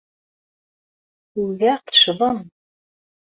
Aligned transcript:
Ugaɣ 1.41 1.77
teccḍem. 1.81 2.39